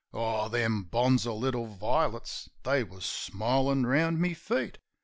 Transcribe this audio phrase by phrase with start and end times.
[0.13, 4.79] Aw, them bonzer little vi'lits, they wus smilin' round me feet.